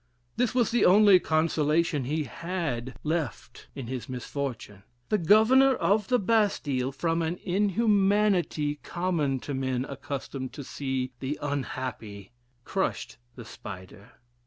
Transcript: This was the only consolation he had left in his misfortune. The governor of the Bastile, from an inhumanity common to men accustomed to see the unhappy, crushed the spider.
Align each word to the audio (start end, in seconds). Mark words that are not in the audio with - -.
This 0.35 0.55
was 0.55 0.71
the 0.71 0.83
only 0.83 1.19
consolation 1.19 2.05
he 2.05 2.23
had 2.23 2.95
left 3.03 3.67
in 3.75 3.85
his 3.85 4.09
misfortune. 4.09 4.81
The 5.09 5.19
governor 5.19 5.75
of 5.75 6.07
the 6.07 6.17
Bastile, 6.17 6.91
from 6.91 7.21
an 7.21 7.37
inhumanity 7.43 8.79
common 8.81 9.39
to 9.41 9.53
men 9.53 9.85
accustomed 9.85 10.53
to 10.53 10.63
see 10.63 11.11
the 11.19 11.37
unhappy, 11.39 12.31
crushed 12.63 13.17
the 13.35 13.45
spider. 13.45 14.13